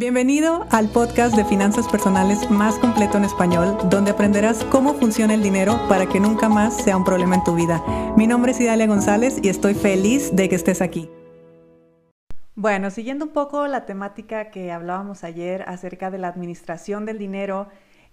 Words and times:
Bienvenido 0.00 0.66
al 0.70 0.88
podcast 0.88 1.36
de 1.36 1.44
finanzas 1.44 1.86
personales 1.86 2.50
más 2.50 2.78
completo 2.78 3.18
en 3.18 3.24
español, 3.24 3.76
donde 3.90 4.12
aprenderás 4.12 4.64
cómo 4.64 4.94
funciona 4.94 5.34
el 5.34 5.42
dinero 5.42 5.78
para 5.90 6.06
que 6.06 6.18
nunca 6.18 6.48
más 6.48 6.74
sea 6.74 6.96
un 6.96 7.04
problema 7.04 7.34
en 7.34 7.44
tu 7.44 7.54
vida. 7.54 7.84
Mi 8.16 8.26
nombre 8.26 8.52
es 8.52 8.60
Idalia 8.62 8.86
González 8.86 9.38
y 9.42 9.50
estoy 9.50 9.74
feliz 9.74 10.34
de 10.34 10.48
que 10.48 10.54
estés 10.54 10.80
aquí. 10.80 11.10
Bueno, 12.54 12.90
siguiendo 12.90 13.26
un 13.26 13.32
poco 13.32 13.66
la 13.66 13.84
temática 13.84 14.50
que 14.50 14.72
hablábamos 14.72 15.22
ayer 15.22 15.64
acerca 15.66 16.10
de 16.10 16.16
la 16.16 16.28
administración 16.28 17.04
del 17.04 17.18
dinero, 17.18 17.68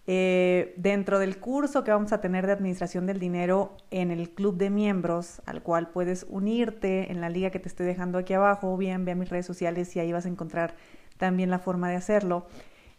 eh, 0.07 0.73
dentro 0.75 1.19
del 1.19 1.39
curso 1.39 1.85
que 1.85 1.91
vamos 1.91 2.11
a 2.11 2.19
tener 2.19 2.47
de 2.47 2.51
administración 2.51 3.05
del 3.05 3.19
dinero 3.19 3.77
en 3.91 4.11
el 4.11 4.31
club 4.31 4.57
de 4.57 4.69
miembros, 4.69 5.41
al 5.45 5.63
cual 5.63 5.89
puedes 5.91 6.25
unirte 6.27 7.13
en 7.13 7.21
la 7.21 7.29
liga 7.29 7.49
que 7.49 7.59
te 7.59 7.69
estoy 7.69 7.85
dejando 7.85 8.17
aquí 8.17 8.33
abajo, 8.33 8.73
o 8.73 8.75
bien 8.75 9.05
ve 9.05 9.13
a 9.13 9.15
mis 9.15 9.29
redes 9.29 9.45
sociales 9.45 9.95
y 9.95 10.01
ahí 10.01 10.11
vas 10.11 10.25
a 10.25 10.29
encontrar 10.29 10.75
también 11.17 11.49
la 11.49 11.59
forma 11.59 11.89
de 11.89 11.95
hacerlo. 11.95 12.47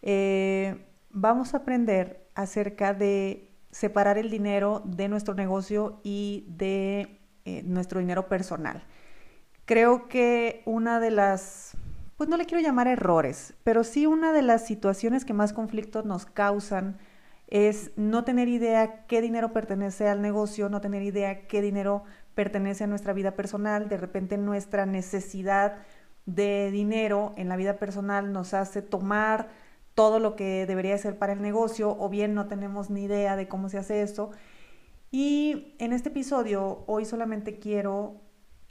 Eh, 0.01 0.85
vamos 1.09 1.53
a 1.53 1.57
aprender 1.57 2.27
acerca 2.35 2.93
de 2.93 3.49
separar 3.71 4.17
el 4.17 4.29
dinero 4.29 4.81
de 4.85 5.07
nuestro 5.09 5.33
negocio 5.33 5.99
y 6.03 6.45
de 6.49 7.19
eh, 7.45 7.63
nuestro 7.63 7.99
dinero 7.99 8.27
personal. 8.27 8.83
Creo 9.65 10.07
que 10.07 10.63
una 10.65 10.99
de 10.99 11.11
las, 11.11 11.77
pues 12.17 12.29
no 12.29 12.37
le 12.37 12.45
quiero 12.45 12.63
llamar 12.63 12.87
errores, 12.87 13.53
pero 13.63 13.83
sí 13.83 14.07
una 14.07 14.31
de 14.31 14.41
las 14.41 14.65
situaciones 14.65 15.25
que 15.25 15.33
más 15.33 15.53
conflictos 15.53 16.05
nos 16.05 16.25
causan 16.25 16.97
es 17.47 17.91
no 17.95 18.23
tener 18.23 18.47
idea 18.47 19.05
qué 19.07 19.21
dinero 19.21 19.53
pertenece 19.53 20.07
al 20.07 20.21
negocio, 20.21 20.69
no 20.69 20.81
tener 20.81 21.01
idea 21.01 21.47
qué 21.47 21.61
dinero 21.61 22.03
pertenece 22.35 22.83
a 22.83 22.87
nuestra 22.87 23.13
vida 23.13 23.31
personal, 23.31 23.89
de 23.89 23.97
repente 23.97 24.37
nuestra 24.37 24.85
necesidad 24.85 25.77
de 26.35 26.71
dinero 26.71 27.33
en 27.35 27.49
la 27.49 27.55
vida 27.55 27.77
personal 27.77 28.31
nos 28.31 28.53
hace 28.53 28.81
tomar 28.81 29.49
todo 29.95 30.19
lo 30.19 30.35
que 30.35 30.65
debería 30.65 30.97
ser 30.97 31.17
para 31.17 31.33
el 31.33 31.41
negocio 31.41 31.95
o 31.99 32.09
bien 32.09 32.33
no 32.33 32.47
tenemos 32.47 32.89
ni 32.89 33.03
idea 33.03 33.35
de 33.35 33.47
cómo 33.47 33.69
se 33.69 33.77
hace 33.77 34.01
eso. 34.01 34.31
Y 35.11 35.75
en 35.79 35.91
este 35.91 36.09
episodio 36.09 36.83
hoy 36.87 37.05
solamente 37.05 37.59
quiero 37.59 38.21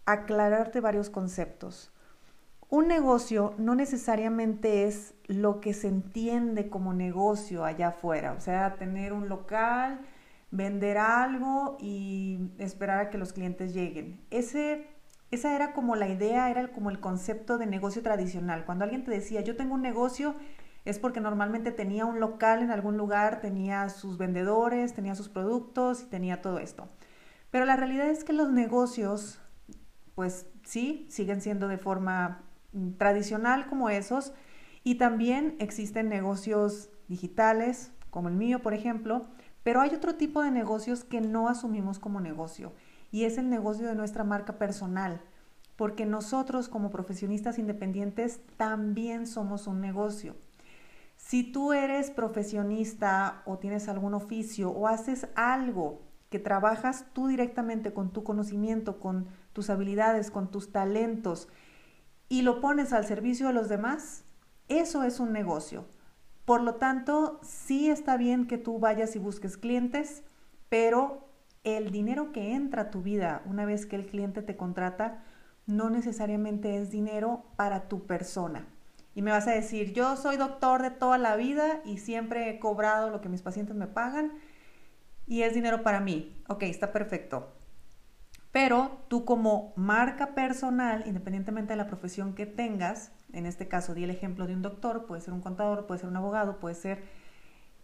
aclararte 0.06 0.80
varios 0.80 1.10
conceptos. 1.10 1.92
Un 2.70 2.86
negocio 2.86 3.54
no 3.58 3.74
necesariamente 3.74 4.84
es 4.84 5.14
lo 5.26 5.60
que 5.60 5.74
se 5.74 5.88
entiende 5.88 6.68
como 6.68 6.92
negocio 6.92 7.64
allá 7.64 7.88
afuera, 7.88 8.32
o 8.32 8.40
sea, 8.40 8.76
tener 8.76 9.12
un 9.12 9.28
local, 9.28 10.00
vender 10.50 10.98
algo 10.98 11.76
y 11.80 12.52
esperar 12.58 13.00
a 13.00 13.10
que 13.10 13.18
los 13.18 13.32
clientes 13.32 13.74
lleguen. 13.74 14.20
Ese 14.30 14.86
esa 15.30 15.54
era 15.54 15.72
como 15.72 15.94
la 15.94 16.08
idea, 16.08 16.50
era 16.50 16.68
como 16.68 16.90
el 16.90 17.00
concepto 17.00 17.58
de 17.58 17.66
negocio 17.66 18.02
tradicional. 18.02 18.64
Cuando 18.64 18.84
alguien 18.84 19.04
te 19.04 19.10
decía, 19.10 19.42
yo 19.42 19.56
tengo 19.56 19.74
un 19.74 19.82
negocio, 19.82 20.34
es 20.84 20.98
porque 20.98 21.20
normalmente 21.20 21.70
tenía 21.70 22.06
un 22.06 22.18
local 22.18 22.62
en 22.62 22.70
algún 22.70 22.96
lugar, 22.96 23.40
tenía 23.40 23.88
sus 23.90 24.16
vendedores, 24.16 24.94
tenía 24.94 25.14
sus 25.14 25.28
productos 25.28 26.02
y 26.02 26.06
tenía 26.06 26.40
todo 26.40 26.58
esto. 26.58 26.88
Pero 27.50 27.66
la 27.66 27.76
realidad 27.76 28.08
es 28.08 28.24
que 28.24 28.32
los 28.32 28.50
negocios, 28.50 29.40
pues 30.14 30.46
sí, 30.64 31.06
siguen 31.10 31.42
siendo 31.42 31.68
de 31.68 31.78
forma 31.78 32.42
mm, 32.72 32.92
tradicional 32.92 33.66
como 33.68 33.90
esos. 33.90 34.32
Y 34.82 34.94
también 34.94 35.56
existen 35.58 36.08
negocios 36.08 36.90
digitales, 37.08 37.92
como 38.10 38.28
el 38.28 38.34
mío, 38.34 38.62
por 38.62 38.72
ejemplo, 38.72 39.26
pero 39.62 39.82
hay 39.82 39.90
otro 39.94 40.14
tipo 40.14 40.42
de 40.42 40.50
negocios 40.50 41.04
que 41.04 41.20
no 41.20 41.48
asumimos 41.48 41.98
como 41.98 42.20
negocio 42.20 42.72
y 43.10 43.24
es 43.24 43.38
el 43.38 43.48
negocio 43.48 43.86
de 43.86 43.94
nuestra 43.94 44.24
marca 44.24 44.58
personal, 44.58 45.20
porque 45.76 46.06
nosotros 46.06 46.68
como 46.68 46.90
profesionistas 46.90 47.58
independientes 47.58 48.40
también 48.56 49.26
somos 49.26 49.66
un 49.66 49.80
negocio. 49.80 50.36
Si 51.16 51.42
tú 51.42 51.72
eres 51.72 52.10
profesionista 52.10 53.42
o 53.44 53.58
tienes 53.58 53.88
algún 53.88 54.14
oficio 54.14 54.70
o 54.70 54.86
haces 54.86 55.28
algo 55.34 56.02
que 56.30 56.38
trabajas 56.38 57.06
tú 57.12 57.26
directamente 57.26 57.92
con 57.92 58.12
tu 58.12 58.22
conocimiento, 58.22 59.00
con 59.00 59.28
tus 59.52 59.70
habilidades, 59.70 60.30
con 60.30 60.50
tus 60.50 60.72
talentos 60.72 61.48
y 62.28 62.42
lo 62.42 62.60
pones 62.60 62.92
al 62.92 63.06
servicio 63.06 63.46
de 63.46 63.54
los 63.54 63.68
demás, 63.68 64.24
eso 64.68 65.02
es 65.02 65.18
un 65.18 65.32
negocio. 65.32 65.86
Por 66.44 66.62
lo 66.62 66.76
tanto, 66.76 67.40
sí 67.42 67.90
está 67.90 68.16
bien 68.16 68.46
que 68.46 68.58
tú 68.58 68.78
vayas 68.78 69.16
y 69.16 69.18
busques 69.18 69.56
clientes, 69.56 70.22
pero 70.68 71.27
el 71.64 71.90
dinero 71.90 72.32
que 72.32 72.54
entra 72.54 72.82
a 72.82 72.90
tu 72.90 73.02
vida 73.02 73.42
una 73.46 73.64
vez 73.64 73.86
que 73.86 73.96
el 73.96 74.06
cliente 74.06 74.42
te 74.42 74.56
contrata 74.56 75.24
no 75.66 75.90
necesariamente 75.90 76.78
es 76.78 76.90
dinero 76.90 77.44
para 77.56 77.88
tu 77.88 78.06
persona. 78.06 78.66
Y 79.14 79.22
me 79.22 79.32
vas 79.32 79.46
a 79.48 79.52
decir, 79.52 79.92
yo 79.92 80.16
soy 80.16 80.36
doctor 80.36 80.82
de 80.82 80.90
toda 80.90 81.18
la 81.18 81.36
vida 81.36 81.80
y 81.84 81.98
siempre 81.98 82.48
he 82.48 82.58
cobrado 82.58 83.10
lo 83.10 83.20
que 83.20 83.28
mis 83.28 83.42
pacientes 83.42 83.76
me 83.76 83.86
pagan 83.86 84.32
y 85.26 85.42
es 85.42 85.54
dinero 85.54 85.82
para 85.82 86.00
mí. 86.00 86.40
Ok, 86.48 86.62
está 86.62 86.92
perfecto. 86.92 87.52
Pero 88.50 89.04
tú 89.08 89.24
como 89.24 89.72
marca 89.76 90.34
personal, 90.34 91.04
independientemente 91.06 91.74
de 91.74 91.76
la 91.76 91.86
profesión 91.86 92.34
que 92.34 92.46
tengas, 92.46 93.12
en 93.32 93.44
este 93.44 93.68
caso 93.68 93.94
di 93.94 94.04
el 94.04 94.10
ejemplo 94.10 94.46
de 94.46 94.54
un 94.54 94.62
doctor, 94.62 95.04
puede 95.06 95.20
ser 95.20 95.34
un 95.34 95.42
contador, 95.42 95.86
puede 95.86 96.00
ser 96.00 96.08
un 96.08 96.16
abogado, 96.16 96.58
puede 96.58 96.74
ser 96.74 97.02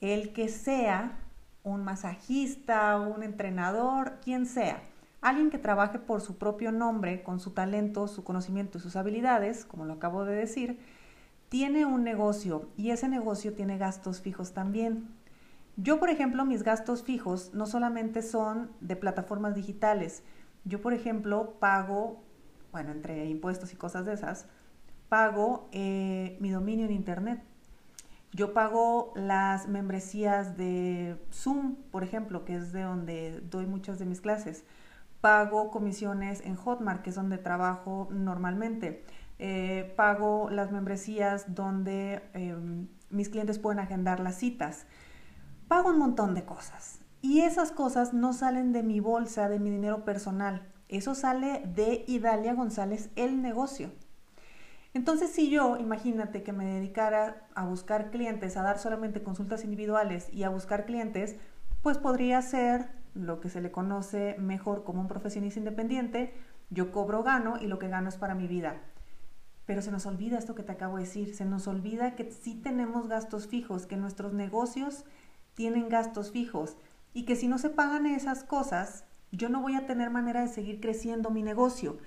el 0.00 0.32
que 0.32 0.48
sea, 0.48 1.18
un 1.64 1.82
masajista, 1.82 2.98
un 3.00 3.22
entrenador, 3.22 4.20
quien 4.22 4.46
sea. 4.46 4.82
Alguien 5.22 5.50
que 5.50 5.58
trabaje 5.58 5.98
por 5.98 6.20
su 6.20 6.36
propio 6.36 6.70
nombre, 6.70 7.22
con 7.22 7.40
su 7.40 7.50
talento, 7.50 8.06
su 8.06 8.22
conocimiento 8.22 8.78
y 8.78 8.82
sus 8.82 8.94
habilidades, 8.94 9.64
como 9.64 9.86
lo 9.86 9.94
acabo 9.94 10.26
de 10.26 10.36
decir, 10.36 10.78
tiene 11.48 11.86
un 11.86 12.04
negocio 12.04 12.68
y 12.76 12.90
ese 12.90 13.08
negocio 13.08 13.54
tiene 13.54 13.78
gastos 13.78 14.20
fijos 14.20 14.52
también. 14.52 15.08
Yo, 15.76 15.98
por 15.98 16.10
ejemplo, 16.10 16.44
mis 16.44 16.62
gastos 16.62 17.02
fijos 17.02 17.52
no 17.54 17.66
solamente 17.66 18.20
son 18.20 18.70
de 18.80 18.96
plataformas 18.96 19.54
digitales. 19.54 20.22
Yo, 20.64 20.82
por 20.82 20.92
ejemplo, 20.92 21.54
pago, 21.58 22.22
bueno, 22.72 22.92
entre 22.92 23.24
impuestos 23.26 23.72
y 23.72 23.76
cosas 23.76 24.04
de 24.04 24.12
esas, 24.12 24.46
pago 25.08 25.68
eh, 25.72 26.36
mi 26.40 26.50
dominio 26.50 26.84
en 26.84 26.92
Internet 26.92 27.42
yo 28.34 28.52
pago 28.52 29.12
las 29.14 29.68
membresías 29.68 30.56
de 30.56 31.16
Zoom, 31.32 31.76
por 31.92 32.02
ejemplo, 32.02 32.44
que 32.44 32.56
es 32.56 32.72
de 32.72 32.82
donde 32.82 33.40
doy 33.48 33.66
muchas 33.66 34.00
de 34.00 34.06
mis 34.06 34.20
clases. 34.20 34.64
Pago 35.20 35.70
comisiones 35.70 36.40
en 36.40 36.56
Hotmart, 36.56 37.02
que 37.02 37.10
es 37.10 37.16
donde 37.16 37.38
trabajo 37.38 38.08
normalmente. 38.10 39.04
Eh, 39.38 39.94
pago 39.96 40.50
las 40.50 40.72
membresías 40.72 41.54
donde 41.54 42.22
em, 42.32 42.88
mis 43.08 43.28
clientes 43.28 43.60
pueden 43.60 43.78
agendar 43.78 44.18
las 44.18 44.34
citas. 44.34 44.86
Pago 45.68 45.90
un 45.90 45.98
montón 45.98 46.34
de 46.34 46.44
cosas. 46.44 46.98
Y 47.22 47.42
esas 47.42 47.70
cosas 47.70 48.14
no 48.14 48.32
salen 48.32 48.72
de 48.72 48.82
mi 48.82 48.98
bolsa, 48.98 49.48
de 49.48 49.60
mi 49.60 49.70
dinero 49.70 50.04
personal. 50.04 50.72
Eso 50.88 51.14
sale 51.14 51.62
de 51.72 52.04
Idalia 52.08 52.54
González, 52.54 53.10
el 53.14 53.42
negocio. 53.42 53.92
Entonces, 54.94 55.30
si 55.30 55.50
yo, 55.50 55.76
imagínate 55.76 56.44
que 56.44 56.52
me 56.52 56.64
dedicara 56.64 57.48
a 57.56 57.66
buscar 57.66 58.10
clientes, 58.10 58.56
a 58.56 58.62
dar 58.62 58.78
solamente 58.78 59.24
consultas 59.24 59.64
individuales 59.64 60.28
y 60.32 60.44
a 60.44 60.48
buscar 60.50 60.86
clientes, 60.86 61.36
pues 61.82 61.98
podría 61.98 62.40
ser 62.42 62.88
lo 63.12 63.40
que 63.40 63.48
se 63.48 63.60
le 63.60 63.72
conoce 63.72 64.36
mejor 64.38 64.84
como 64.84 65.00
un 65.00 65.08
profesionista 65.08 65.58
independiente. 65.58 66.32
Yo 66.70 66.92
cobro, 66.92 67.24
gano 67.24 67.56
y 67.60 67.66
lo 67.66 67.80
que 67.80 67.88
gano 67.88 68.08
es 68.08 68.16
para 68.16 68.36
mi 68.36 68.46
vida. 68.46 68.80
Pero 69.66 69.82
se 69.82 69.90
nos 69.90 70.06
olvida 70.06 70.38
esto 70.38 70.54
que 70.54 70.62
te 70.62 70.72
acabo 70.72 70.96
de 70.96 71.04
decir, 71.04 71.34
se 71.34 71.44
nos 71.44 71.66
olvida 71.66 72.14
que 72.14 72.30
sí 72.30 72.54
tenemos 72.54 73.08
gastos 73.08 73.48
fijos, 73.48 73.86
que 73.86 73.96
nuestros 73.96 74.32
negocios 74.32 75.04
tienen 75.54 75.88
gastos 75.88 76.30
fijos 76.30 76.76
y 77.12 77.24
que 77.24 77.34
si 77.34 77.48
no 77.48 77.58
se 77.58 77.70
pagan 77.70 78.06
esas 78.06 78.44
cosas, 78.44 79.04
yo 79.32 79.48
no 79.48 79.60
voy 79.60 79.74
a 79.74 79.86
tener 79.86 80.10
manera 80.10 80.42
de 80.42 80.48
seguir 80.48 80.80
creciendo 80.80 81.30
mi 81.30 81.42
negocio. 81.42 81.98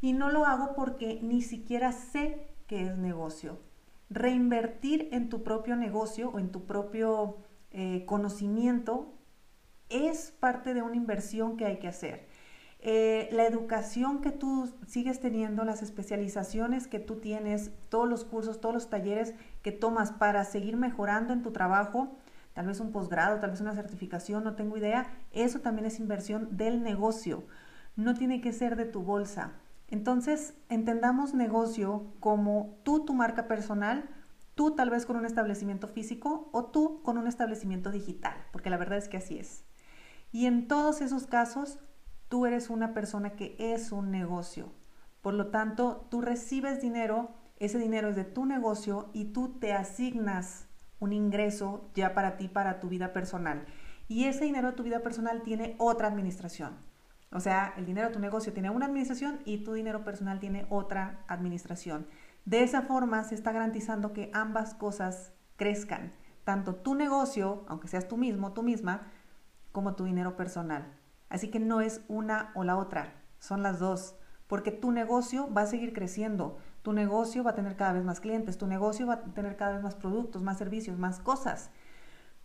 Y 0.00 0.12
no 0.12 0.30
lo 0.30 0.46
hago 0.46 0.74
porque 0.74 1.20
ni 1.22 1.42
siquiera 1.42 1.92
sé 1.92 2.48
qué 2.66 2.86
es 2.86 2.96
negocio. 2.96 3.58
Reinvertir 4.08 5.08
en 5.12 5.28
tu 5.28 5.42
propio 5.42 5.76
negocio 5.76 6.30
o 6.30 6.38
en 6.38 6.50
tu 6.50 6.64
propio 6.66 7.38
eh, 7.70 8.04
conocimiento 8.06 9.14
es 9.88 10.30
parte 10.30 10.74
de 10.74 10.82
una 10.82 10.96
inversión 10.96 11.56
que 11.56 11.66
hay 11.66 11.78
que 11.78 11.88
hacer. 11.88 12.26
Eh, 12.82 13.28
la 13.32 13.44
educación 13.44 14.22
que 14.22 14.30
tú 14.30 14.72
sigues 14.86 15.20
teniendo, 15.20 15.64
las 15.64 15.82
especializaciones 15.82 16.86
que 16.86 16.98
tú 16.98 17.16
tienes, 17.16 17.72
todos 17.90 18.08
los 18.08 18.24
cursos, 18.24 18.60
todos 18.60 18.74
los 18.74 18.88
talleres 18.88 19.34
que 19.62 19.70
tomas 19.70 20.12
para 20.12 20.44
seguir 20.44 20.78
mejorando 20.78 21.34
en 21.34 21.42
tu 21.42 21.52
trabajo, 21.52 22.16
tal 22.54 22.66
vez 22.66 22.80
un 22.80 22.90
posgrado, 22.90 23.38
tal 23.38 23.50
vez 23.50 23.60
una 23.60 23.74
certificación, 23.74 24.44
no 24.44 24.54
tengo 24.54 24.78
idea, 24.78 25.12
eso 25.32 25.60
también 25.60 25.86
es 25.86 26.00
inversión 26.00 26.56
del 26.56 26.82
negocio. 26.82 27.44
No 27.96 28.14
tiene 28.14 28.40
que 28.40 28.52
ser 28.52 28.76
de 28.76 28.86
tu 28.86 29.02
bolsa. 29.02 29.52
Entonces, 29.90 30.54
entendamos 30.68 31.34
negocio 31.34 32.14
como 32.20 32.80
tú, 32.84 33.04
tu 33.04 33.14
marca 33.14 33.48
personal, 33.48 34.08
tú 34.54 34.74
tal 34.74 34.90
vez 34.90 35.06
con 35.06 35.16
un 35.16 35.26
establecimiento 35.26 35.88
físico 35.88 36.48
o 36.52 36.66
tú 36.66 37.02
con 37.02 37.18
un 37.18 37.26
establecimiento 37.26 37.90
digital, 37.90 38.34
porque 38.52 38.70
la 38.70 38.76
verdad 38.76 38.98
es 38.98 39.08
que 39.08 39.16
así 39.16 39.38
es. 39.38 39.64
Y 40.32 40.46
en 40.46 40.68
todos 40.68 41.00
esos 41.00 41.26
casos, 41.26 41.80
tú 42.28 42.46
eres 42.46 42.70
una 42.70 42.94
persona 42.94 43.30
que 43.30 43.56
es 43.58 43.90
un 43.90 44.10
negocio. 44.10 44.72
Por 45.22 45.34
lo 45.34 45.48
tanto, 45.48 46.06
tú 46.10 46.20
recibes 46.20 46.80
dinero 46.80 47.34
ese 47.60 47.78
dinero 47.78 48.08
es 48.08 48.16
de 48.16 48.24
tu 48.24 48.46
negocio 48.46 49.10
y 49.12 49.26
tú 49.26 49.58
te 49.60 49.74
asignas 49.74 50.66
un 50.98 51.12
ingreso 51.12 51.90
ya 51.94 52.14
para 52.14 52.38
ti, 52.38 52.48
para 52.48 52.80
tu 52.80 52.88
vida 52.88 53.12
personal. 53.12 53.66
Y 54.08 54.24
ese 54.24 54.46
dinero 54.46 54.70
de 54.70 54.76
tu 54.76 54.82
vida 54.82 55.00
personal 55.00 55.42
tiene 55.42 55.76
otra 55.78 56.08
administración. 56.08 56.78
O 57.32 57.38
sea, 57.38 57.74
el 57.76 57.86
dinero 57.86 58.08
de 58.08 58.14
tu 58.14 58.20
negocio 58.20 58.52
tiene 58.52 58.70
una 58.70 58.86
administración 58.86 59.40
y 59.44 59.62
tu 59.62 59.72
dinero 59.72 60.02
personal 60.04 60.40
tiene 60.40 60.66
otra 60.68 61.24
administración. 61.28 62.08
De 62.44 62.64
esa 62.64 62.82
forma 62.82 63.22
se 63.22 63.36
está 63.36 63.52
garantizando 63.52 64.12
que 64.12 64.30
ambas 64.34 64.74
cosas 64.74 65.32
crezcan, 65.56 66.10
tanto 66.42 66.74
tu 66.74 66.96
negocio, 66.96 67.64
aunque 67.68 67.86
seas 67.86 68.08
tú 68.08 68.16
mismo, 68.16 68.52
tú 68.52 68.64
misma, 68.64 69.02
como 69.70 69.94
tu 69.94 70.04
dinero 70.04 70.36
personal. 70.36 70.92
Así 71.28 71.48
que 71.48 71.60
no 71.60 71.80
es 71.80 72.02
una 72.08 72.50
o 72.54 72.64
la 72.64 72.76
otra, 72.76 73.14
son 73.38 73.62
las 73.62 73.78
dos, 73.78 74.16
porque 74.48 74.72
tu 74.72 74.90
negocio 74.90 75.52
va 75.52 75.62
a 75.62 75.66
seguir 75.66 75.92
creciendo, 75.92 76.58
tu 76.82 76.92
negocio 76.92 77.44
va 77.44 77.52
a 77.52 77.54
tener 77.54 77.76
cada 77.76 77.92
vez 77.92 78.02
más 78.02 78.18
clientes, 78.18 78.58
tu 78.58 78.66
negocio 78.66 79.06
va 79.06 79.14
a 79.14 79.20
tener 79.20 79.56
cada 79.56 79.74
vez 79.74 79.82
más 79.84 79.94
productos, 79.94 80.42
más 80.42 80.58
servicios, 80.58 80.98
más 80.98 81.20
cosas. 81.20 81.70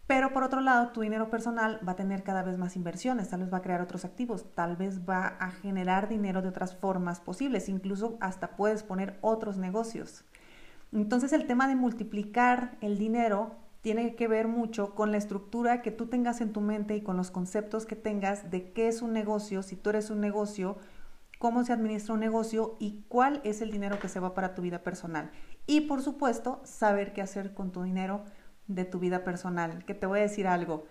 Pero 0.08 0.34
por 0.34 0.44
otro 0.44 0.62
lado, 0.62 0.90
tu 0.90 1.02
dinero 1.02 1.30
personal 1.30 1.80
va 1.88 1.94
a 1.94 1.96
tener 1.96 2.24
cada 2.24 2.44
vez 2.44 2.58
más 2.58 2.76
inversiones, 2.76 3.30
tal 3.30 3.40
vez 3.40 3.52
va 3.52 3.58
a 3.58 3.62
crear 3.62 3.82
otros 3.82 4.06
activos, 4.06 4.54
tal 4.54 4.76
vez 4.76 5.02
va 5.08 5.28
a 5.40 5.50
generar 5.50 6.08
dinero 6.08 6.44
de 6.44 6.50
otras 6.50 6.76
formas 6.76 7.20
posibles, 7.20 7.70
incluso 7.70 8.18
hasta 8.20 8.56
puedes 8.56 8.84
poner 8.84 9.18
otros 9.22 9.58
negocios. 9.58 10.24
Entonces 10.94 11.34
el 11.34 11.48
tema 11.48 11.68
de 11.68 11.76
multiplicar 11.76 12.78
el 12.82 13.00
dinero 13.00 13.56
tiene 13.82 14.16
que 14.16 14.28
ver 14.28 14.48
mucho 14.48 14.94
con 14.96 15.12
la 15.12 15.18
estructura 15.18 15.82
que 15.82 15.92
tú 15.92 16.08
tengas 16.08 16.40
en 16.42 16.54
tu 16.54 16.62
mente 16.62 16.96
y 16.96 17.02
con 17.02 17.18
los 17.18 17.32
conceptos 17.32 17.86
que 17.86 17.96
tengas 17.96 18.52
de 18.52 18.72
qué 18.74 18.88
es 18.88 19.02
un 19.02 19.12
negocio, 19.12 19.64
si 19.64 19.76
tú 19.76 19.90
eres 19.90 20.10
un 20.10 20.22
negocio, 20.22 20.78
cómo 21.40 21.64
se 21.64 21.74
administra 21.74 22.14
un 22.14 22.20
negocio 22.20 22.78
y 22.80 23.04
cuál 23.08 23.42
es 23.44 23.62
el 23.62 23.72
dinero 23.72 24.00
que 24.00 24.10
se 24.10 24.20
va 24.20 24.34
para 24.34 24.56
tu 24.56 24.62
vida 24.62 24.84
personal. 24.84 25.32
Y 25.68 25.82
por 25.82 26.02
supuesto, 26.02 26.62
saber 26.64 27.14
qué 27.14 27.22
hacer 27.22 27.54
con 27.54 27.72
tu 27.72 27.84
dinero 27.84 28.24
de 28.68 28.86
tu 28.86 29.00
vida 29.00 29.24
personal. 29.24 29.86
Que 29.86 29.94
te 29.94 30.06
voy 30.06 30.20
a 30.20 30.24
decir 30.24 30.48
algo. 30.48 30.86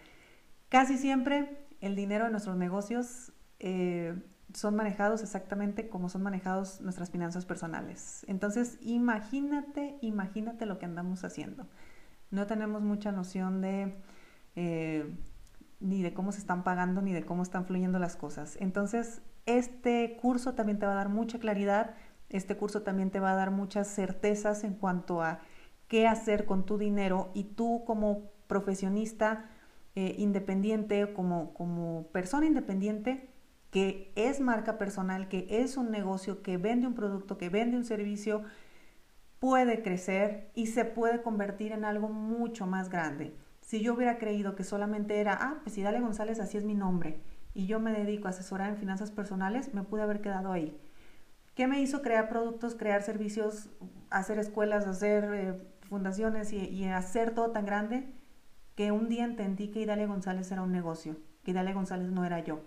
Casi 0.69 0.99
siempre 0.99 1.67
el 1.81 1.97
dinero 1.97 2.25
de 2.25 2.31
nuestros 2.31 2.57
negocios 2.57 3.33
eh, 3.59 4.15
son 4.53 4.77
manejados 4.77 5.23
exactamente 5.23 5.89
como 5.89 6.09
son 6.09 6.23
manejados 6.23 6.81
nuestras 6.81 7.11
finanzas 7.11 7.45
personales. 7.45 8.25
Entonces, 8.29 8.79
imagínate, 8.81 9.99
imagínate 10.01 10.67
lo 10.67 10.79
que 10.79 10.87
andamos 10.87 11.25
haciendo. 11.25 11.67
No 12.31 12.47
tenemos 12.47 12.83
mucha 12.83 13.13
noción 13.13 13.61
de 13.61 13.97
eh, 14.57 15.13
ni 15.81 16.03
de 16.03 16.15
cómo 16.15 16.33
se 16.33 16.39
están 16.39 16.65
pagando 16.65 17.03
ni 17.03 17.13
de 17.13 17.25
cómo 17.25 17.43
están 17.43 17.67
fluyendo 17.67 17.99
las 17.99 18.17
cosas. 18.17 18.57
Entonces, 18.61 19.23
este 19.47 20.17
curso 20.21 20.55
también 20.55 20.79
te 20.79 20.87
va 20.87 20.93
a 20.93 20.97
dar 20.97 21.09
mucha 21.09 21.39
claridad. 21.39 21.95
Este 22.31 22.57
curso 22.57 22.83
también 22.83 23.11
te 23.11 23.21
va 23.21 23.33
a 23.33 23.35
dar 23.35 23.51
muchas 23.51 23.89
certezas 23.89 24.65
en 24.65 24.75
cuanto 24.75 25.23
a 25.23 25.41
qué 25.89 26.07
hacer 26.07 26.45
con 26.45 26.67
tu 26.67 26.79
dinero 26.79 27.31
y 27.35 27.45
tú 27.45 27.85
como 27.87 28.31
profesionista 28.47 29.51
eh, 29.95 30.17
independiente, 30.19 31.13
como, 31.13 31.55
como 31.55 32.09
persona 32.09 32.47
independiente, 32.47 33.31
que 33.71 34.13
es 34.17 34.41
marca 34.41 34.79
personal, 34.79 35.29
que 35.29 35.47
es 35.49 35.77
un 35.77 35.91
negocio, 35.91 36.43
que 36.43 36.57
vende 36.57 36.87
un 36.87 36.95
producto, 36.95 37.39
que 37.39 37.49
vende 37.49 37.77
un 37.77 37.85
servicio, 37.85 38.43
puede 39.39 39.83
crecer 39.83 40.51
y 40.55 40.67
se 40.67 40.85
puede 40.85 41.23
convertir 41.23 41.73
en 41.73 41.85
algo 41.85 42.09
mucho 42.09 42.67
más 42.67 42.89
grande. 42.89 43.35
Si 43.61 43.81
yo 43.81 43.95
hubiera 43.95 44.19
creído 44.19 44.55
que 44.55 44.65
solamente 44.65 45.21
era, 45.21 45.39
ah, 45.41 45.61
pues 45.63 45.75
si 45.75 45.83
Dale 45.83 46.01
González 46.01 46.41
así 46.41 46.57
es 46.57 46.65
mi 46.65 46.75
nombre 46.75 47.21
y 47.55 47.67
yo 47.67 47.81
me 47.81 47.93
dedico 47.93 48.27
a 48.27 48.31
asesorar 48.31 48.71
en 48.71 48.77
finanzas 48.77 49.11
personales, 49.11 49.75
me 49.75 49.83
pude 49.83 50.03
haber 50.03 50.21
quedado 50.21 50.53
ahí. 50.53 50.77
¿Qué 51.55 51.67
me 51.67 51.81
hizo 51.81 52.03
crear 52.03 52.29
productos, 52.29 52.75
crear 52.75 53.03
servicios, 53.03 53.71
hacer 54.11 54.39
escuelas, 54.39 54.87
hacer 54.87 55.25
eh, 55.33 55.61
fundaciones 55.95 56.53
y, 56.53 56.87
hacer 56.87 57.37
todo 57.37 57.53
tan 57.53 57.65
grande 57.65 58.13
que 58.75 58.91
un 58.91 59.09
día 59.09 59.23
entendí 59.23 59.69
que 59.69 59.81
Idalia 59.81 60.09
González 60.09 60.51
era 60.51 60.63
un 60.63 60.73
negocio, 60.73 61.17
que 61.45 61.53
Idalia 61.53 61.73
González 61.73 62.11
no 62.11 62.25
era 62.25 62.41
yo. 62.41 62.63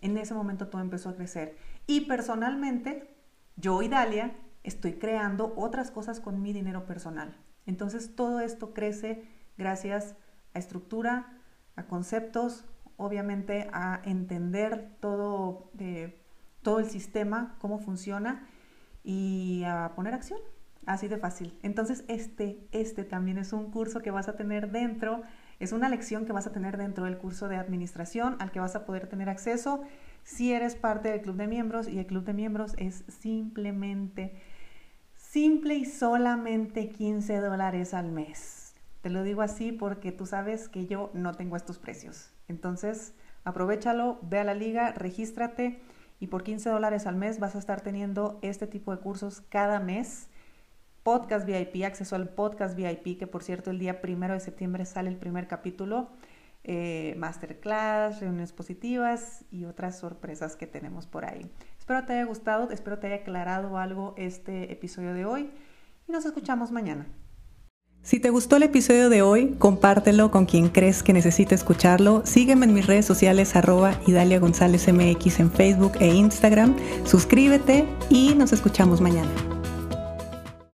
En 0.00 0.18
ese 0.18 0.34
momento 0.34 0.66
todo 0.66 0.82
empezó 0.82 1.10
a 1.10 1.14
crecer. 1.14 1.56
Y 1.86 2.06
personalmente, 2.06 3.14
yo, 3.54 3.82
Idalia, 3.82 4.36
estoy 4.64 4.94
creando 4.94 5.54
otras 5.56 5.92
cosas 5.92 6.18
con 6.18 6.42
mi 6.42 6.52
dinero 6.52 6.86
personal. 6.86 7.36
Entonces 7.66 8.16
todo 8.16 8.40
esto 8.40 8.74
crece 8.74 9.22
gracias 9.56 10.16
a 10.52 10.58
estructura, 10.58 11.38
a 11.76 11.84
conceptos, 11.84 12.64
obviamente 12.96 13.70
a 13.72 14.00
entender 14.04 14.90
todo, 14.98 15.70
eh, 15.78 16.20
todo 16.62 16.80
el 16.80 16.90
sistema, 16.90 17.54
cómo 17.60 17.78
funciona 17.78 18.44
y 19.04 19.62
a 19.64 19.92
poner 19.94 20.14
acción. 20.14 20.40
Así 20.84 21.08
de 21.08 21.16
fácil. 21.16 21.58
Entonces, 21.62 22.04
este, 22.08 22.60
este 22.72 23.04
también 23.04 23.38
es 23.38 23.52
un 23.52 23.70
curso 23.70 24.00
que 24.00 24.10
vas 24.10 24.28
a 24.28 24.36
tener 24.36 24.70
dentro, 24.70 25.22
es 25.58 25.72
una 25.72 25.88
lección 25.88 26.26
que 26.26 26.32
vas 26.32 26.46
a 26.46 26.52
tener 26.52 26.76
dentro 26.76 27.04
del 27.04 27.18
curso 27.18 27.48
de 27.48 27.56
administración 27.56 28.36
al 28.38 28.52
que 28.52 28.60
vas 28.60 28.76
a 28.76 28.84
poder 28.84 29.08
tener 29.08 29.28
acceso 29.28 29.82
si 30.22 30.52
eres 30.52 30.74
parte 30.74 31.10
del 31.10 31.22
club 31.22 31.36
de 31.36 31.46
miembros 31.46 31.88
y 31.88 31.98
el 31.98 32.06
club 32.06 32.24
de 32.24 32.34
miembros 32.34 32.74
es 32.78 33.04
simplemente, 33.08 34.34
simple 35.14 35.74
y 35.74 35.84
solamente 35.84 36.88
15 36.88 37.38
dólares 37.38 37.94
al 37.94 38.10
mes. 38.10 38.74
Te 39.02 39.10
lo 39.10 39.22
digo 39.22 39.42
así 39.42 39.70
porque 39.70 40.10
tú 40.10 40.26
sabes 40.26 40.68
que 40.68 40.86
yo 40.86 41.10
no 41.14 41.34
tengo 41.34 41.56
estos 41.56 41.78
precios. 41.78 42.32
Entonces, 42.48 43.14
aprovechalo, 43.44 44.18
ve 44.22 44.40
a 44.40 44.44
la 44.44 44.54
liga, 44.54 44.92
regístrate 44.92 45.80
y 46.18 46.26
por 46.26 46.42
15 46.42 46.70
dólares 46.70 47.06
al 47.06 47.14
mes 47.14 47.38
vas 47.38 47.54
a 47.54 47.60
estar 47.60 47.82
teniendo 47.82 48.40
este 48.42 48.66
tipo 48.66 48.90
de 48.90 49.00
cursos 49.00 49.42
cada 49.42 49.78
mes 49.78 50.28
podcast 51.06 51.46
VIP, 51.46 51.84
acceso 51.84 52.16
al 52.16 52.28
podcast 52.28 52.76
VIP, 52.76 53.16
que 53.16 53.28
por 53.28 53.44
cierto 53.44 53.70
el 53.70 53.78
día 53.78 54.00
primero 54.00 54.34
de 54.34 54.40
septiembre 54.40 54.84
sale 54.86 55.08
el 55.08 55.14
primer 55.14 55.46
capítulo, 55.46 56.08
eh, 56.64 57.14
masterclass, 57.16 58.18
reuniones 58.18 58.52
positivas 58.52 59.44
y 59.52 59.66
otras 59.66 60.00
sorpresas 60.00 60.56
que 60.56 60.66
tenemos 60.66 61.06
por 61.06 61.24
ahí. 61.24 61.48
Espero 61.78 62.04
te 62.04 62.14
haya 62.14 62.24
gustado, 62.24 62.72
espero 62.72 62.98
te 62.98 63.06
haya 63.06 63.16
aclarado 63.22 63.78
algo 63.78 64.14
este 64.16 64.72
episodio 64.72 65.14
de 65.14 65.24
hoy 65.24 65.50
y 66.08 66.10
nos 66.10 66.26
escuchamos 66.26 66.72
mañana. 66.72 67.06
Si 68.02 68.18
te 68.18 68.30
gustó 68.30 68.56
el 68.56 68.64
episodio 68.64 69.08
de 69.08 69.22
hoy, 69.22 69.54
compártelo 69.60 70.32
con 70.32 70.44
quien 70.44 70.70
crees 70.70 71.04
que 71.04 71.12
necesite 71.12 71.54
escucharlo. 71.54 72.26
Sígueme 72.26 72.66
en 72.66 72.74
mis 72.74 72.88
redes 72.88 73.06
sociales 73.06 73.54
arroba 73.54 73.92
Idalia 74.08 74.40
González 74.40 74.92
MX 74.92 75.38
en 75.38 75.52
Facebook 75.52 75.92
e 76.00 76.08
Instagram. 76.08 76.74
Suscríbete 77.04 77.84
y 78.10 78.34
nos 78.34 78.52
escuchamos 78.52 79.00
mañana. 79.00 79.55